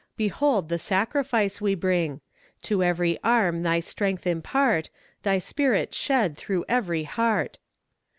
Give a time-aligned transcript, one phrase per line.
[0.17, 2.21] Behold the sacrifice we bring!
[2.63, 4.89] To every arm thy strength impart,
[5.21, 7.59] Thy spirit shed through every heart!